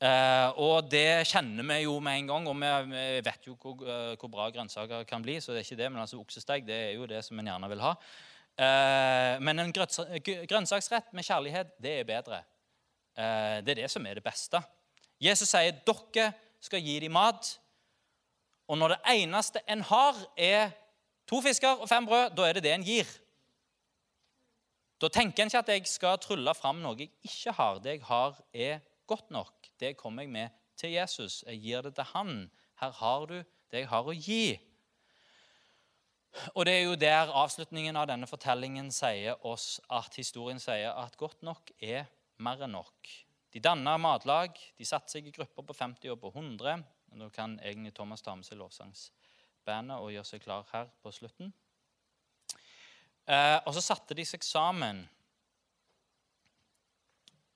[0.00, 3.82] Eh, og det kjenner vi jo med en gang, og vi, vi vet jo hvor,
[3.84, 5.36] eh, hvor bra grønnsaker kan bli.
[5.40, 7.68] så det er ikke det, Men altså oksesteik det er jo det som en gjerne
[7.68, 7.94] vil ha.
[8.60, 12.42] Eh, men en grønnsaksrett med kjærlighet, det er bedre.
[13.16, 14.62] Eh, det er det som er det beste.
[15.20, 17.58] Jesus sier dere skal gi dem mat.
[18.70, 20.70] Og når det eneste en har, er
[21.28, 23.08] to fisker og fem brød, da er det det en gir.
[25.00, 27.78] Da tenker en ikke at jeg skal trylle fram noe jeg ikke har.
[27.80, 29.70] Det jeg har, er godt nok.
[29.80, 31.40] Det kommer jeg med til Jesus.
[31.46, 32.50] Jeg gir det til han.
[32.80, 34.58] Her har du det jeg har å gi.
[36.54, 41.16] Og det er jo der avslutningen av denne fortellingen sier oss at historien sier at
[41.18, 42.06] godt nok er
[42.38, 43.10] mer enn nok.
[43.50, 46.84] De danna matlag, de satte seg i grupper på 50 og på 100.
[47.18, 51.50] Nå kan egentlig Thomas ta med seg lovsangsbandet og gjøre seg klar her på slutten.
[53.30, 55.04] Eh, og så satte de seg sammen.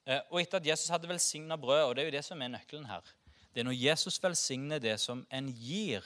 [0.07, 2.53] Eh, og etter at Jesus hadde velsigna brød, og det er jo det som er
[2.53, 3.07] nøkkelen her
[3.55, 6.05] Det er når Jesus velsigner det som en gir,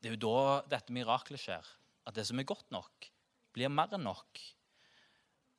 [0.00, 1.64] det er jo da dette miraklet skjer.
[2.08, 3.08] At det som er godt nok,
[3.52, 4.40] blir mer enn nok.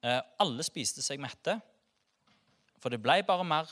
[0.01, 1.59] Eh, alle spiste seg mette,
[2.81, 3.69] for det ble bare mer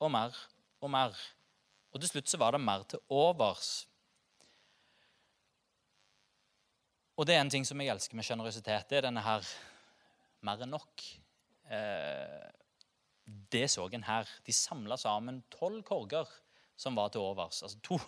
[0.00, 0.36] og mer
[0.80, 1.16] og mer.
[1.92, 3.86] Og til slutt så var det mer til overs.
[7.16, 8.90] Og det er en ting som jeg elsker med sjenerøsitet.
[8.90, 9.46] Det er denne her
[10.44, 11.04] mer enn nok.
[11.72, 12.50] Eh,
[13.52, 14.28] det så en her.
[14.46, 16.28] De samla sammen tolv korger
[16.76, 17.62] som var til overs.
[17.64, 17.98] Altså to,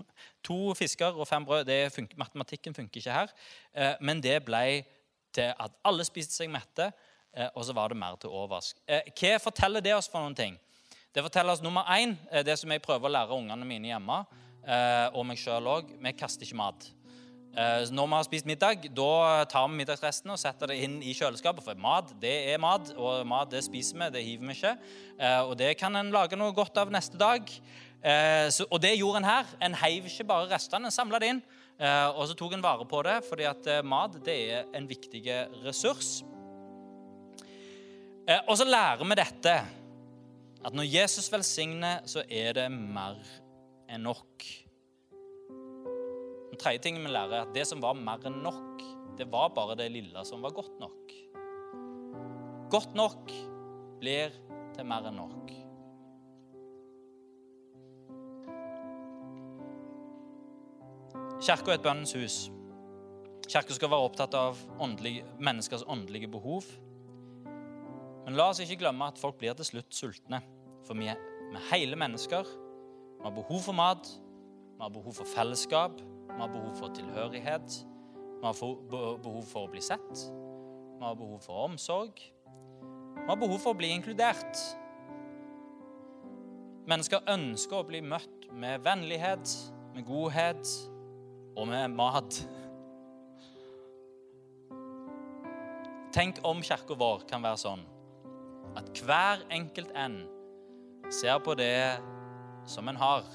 [0.45, 1.65] to fisker og fem brød.
[1.65, 3.33] Det fun matematikken funker ikke her.
[3.73, 4.85] Eh, men det ble
[5.35, 6.91] til at alle spiste seg mette,
[7.33, 8.75] eh, og så var det mer til overs.
[8.89, 10.59] Eh, hva forteller det oss for noen ting?
[11.15, 14.21] Det forteller oss nummer én, eh, det som jeg prøver å lære ungene mine hjemme,
[14.67, 15.97] eh, og meg sjøl òg.
[15.97, 16.91] Vi kaster ikke mat.
[17.59, 21.15] Eh, Når vi har spist middag, da tar vi middagsresten og setter det inn i
[21.17, 21.65] kjøleskapet.
[21.67, 24.75] For mat, det er mat, og mat det spiser vi, det hiver vi ikke.
[25.19, 27.51] Eh, Og det kan en lage noe godt av neste dag.
[27.99, 29.51] Eh, og det gjorde en her.
[29.61, 31.43] En heiv ikke bare restene, en samla det inn.
[31.79, 35.21] Og så tok en vare på det, fordi at mat det er en viktig
[35.63, 36.25] ressurs.
[38.49, 39.55] Og så lærer vi dette,
[40.67, 43.15] at når Jesus velsigner, så er det mer
[43.87, 44.43] enn nok.
[46.59, 48.81] Den tredje tingen vi lærer, er at det som var mer enn nok,
[49.15, 51.13] det var bare det lille som var godt nok.
[52.75, 53.31] Godt nok
[54.01, 54.35] blir
[54.75, 55.53] til mer enn nok.
[61.39, 62.41] Kirka er et bønnens hus.
[63.47, 66.67] Kirka skal være opptatt av åndelige, menneskers åndelige behov.
[68.27, 70.43] Men la oss ikke glemme at folk blir til slutt sultne.
[70.91, 72.43] For vi er, vi er hele mennesker.
[72.43, 74.15] Vi har behov for mat,
[74.75, 76.03] vi har behov for fellesskap,
[76.39, 77.87] vi har behov for tilhørighet.
[78.41, 78.55] Vi har
[79.23, 80.21] behov for å bli sett.
[80.95, 82.21] Vi har behov for omsorg.
[83.17, 84.61] Vi har behov for å bli inkludert.
[86.87, 89.51] Mennesker ønsker å bli møtt med vennlighet,
[89.97, 90.71] med godhet
[91.59, 92.39] og med mat.
[96.15, 97.83] Tenk om kirka vår kan være sånn
[98.79, 100.21] at hver enkelt en
[101.11, 101.99] ser på det
[102.71, 103.27] som en har.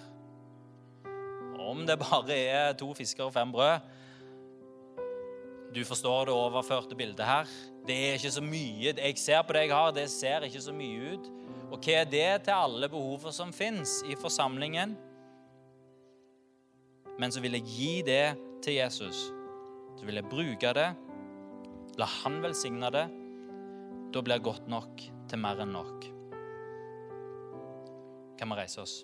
[1.64, 3.92] Om det bare er to fisker og fem brød.
[5.74, 7.50] Du forstår det overførte bildet her.
[7.88, 8.94] Det er ikke så mye.
[8.94, 11.32] Jeg ser på det jeg har, det ser ikke så mye ut.
[11.74, 14.94] Og hva er det til alle behover som fins i forsamlingen?
[17.20, 19.28] men så vil jeg gi det til Jesus.
[19.98, 20.90] Så vil jeg bruke det.
[22.02, 23.06] La han velsigne det.
[24.14, 26.08] Da blir det godt nok til mer enn nok.
[28.40, 29.02] Kan vi reise oss?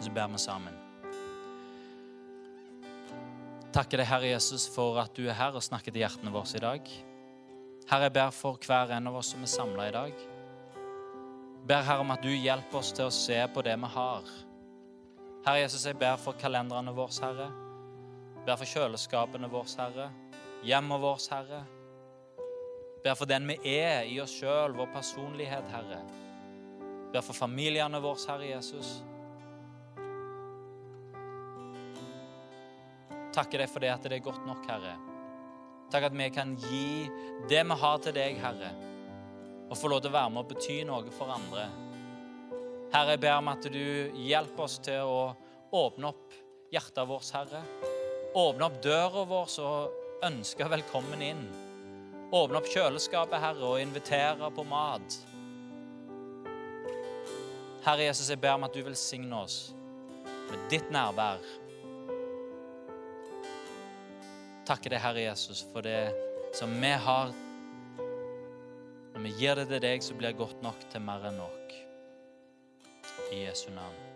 [0.00, 0.74] Så ber vi sammen.
[3.74, 6.62] Takker deg, Herre Jesus, for at du er her og snakker til hjertene våre i
[6.62, 6.90] dag.
[7.88, 10.22] Herre, jeg ber for hver en av oss som er samla i dag.
[11.68, 14.30] Ber Herre om at du hjelper oss til å se på det vi har.
[15.44, 17.48] Herre Jesus, jeg ber for kalenderne våre, Herre.
[18.46, 20.08] Ber for kjøleskapene våre, Herre.
[20.64, 21.60] Hjemmet vårt, Herre.
[23.04, 26.00] Ber for den vi er i oss sjøl, vår personlighet, Herre.
[27.12, 28.98] Ber for familiene våre, Herre Jesus.
[33.38, 34.96] Takker deg for det at det er godt nok, Herre.
[35.92, 37.06] Takk at vi kan gi
[37.48, 38.72] det vi har til deg, Herre,
[39.68, 41.68] og få lov til å være med og bety noe for andre.
[42.90, 43.84] Herre, jeg ber om at du
[44.26, 45.20] hjelper oss til å
[45.78, 46.34] åpne opp
[46.74, 47.62] hjertet vårt, Herre.
[48.34, 51.46] Åpne opp døra vår og ønske velkommen inn.
[52.34, 55.20] Åpne opp kjøleskapet, Herre, og invitere på mat.
[57.86, 59.60] Herre Jesus, jeg ber om at du velsigner oss
[60.50, 61.38] med ditt nærvær
[64.68, 66.10] takker deg, Herre Jesus, for det
[66.56, 67.32] som vi har.
[69.14, 71.78] Når vi gir det til deg, så blir det godt nok til mer enn nok.
[73.32, 74.07] I Jesu navn.